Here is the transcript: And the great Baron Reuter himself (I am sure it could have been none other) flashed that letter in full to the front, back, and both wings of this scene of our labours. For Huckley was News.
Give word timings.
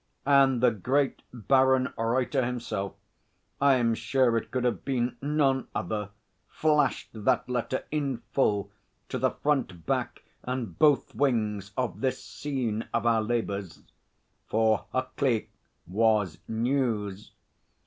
And 0.25 0.63
the 0.63 0.71
great 0.71 1.21
Baron 1.31 1.93
Reuter 1.95 2.43
himself 2.43 2.95
(I 3.61 3.75
am 3.75 3.93
sure 3.93 4.35
it 4.35 4.49
could 4.49 4.63
have 4.63 4.83
been 4.83 5.15
none 5.21 5.67
other) 5.75 6.09
flashed 6.49 7.09
that 7.13 7.47
letter 7.47 7.83
in 7.91 8.23
full 8.31 8.71
to 9.09 9.19
the 9.19 9.29
front, 9.29 9.85
back, 9.85 10.23
and 10.41 10.79
both 10.79 11.13
wings 11.13 11.71
of 11.77 12.01
this 12.01 12.19
scene 12.25 12.87
of 12.91 13.05
our 13.05 13.21
labours. 13.21 13.83
For 14.47 14.85
Huckley 14.91 15.49
was 15.85 16.39
News. 16.47 17.33